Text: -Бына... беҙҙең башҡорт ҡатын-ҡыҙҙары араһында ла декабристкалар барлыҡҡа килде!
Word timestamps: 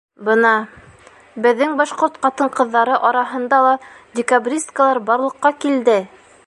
-Бына... 0.27 0.53
беҙҙең 1.45 1.75
башҡорт 1.81 2.17
ҡатын-ҡыҙҙары 2.23 2.97
араһында 3.11 3.61
ла 3.67 3.77
декабристкалар 4.21 5.03
барлыҡҡа 5.11 5.55
килде! 5.67 6.03